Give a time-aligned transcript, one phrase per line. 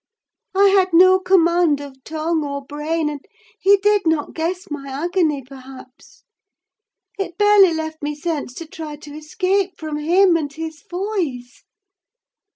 [0.55, 3.23] I had no command of tongue, or brain, and
[3.59, 6.23] he did not guess my agony, perhaps:
[7.19, 11.65] it barely left me sense to try to escape from him and his voice.